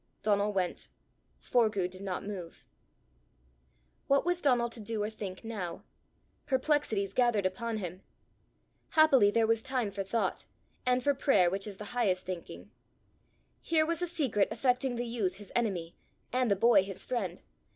[0.23, 0.87] Donal went.
[1.41, 2.65] Forgue did not move.
[4.07, 5.83] What was Donal to do or think now?
[6.47, 8.01] Perplexities gathered upon him.
[8.89, 10.47] Happily there was time for thought,
[10.87, 12.71] and for prayer, which is the highest thinking.
[13.61, 15.95] Here was a secret affecting the youth his enemy,
[16.33, 17.39] and the boy his friend!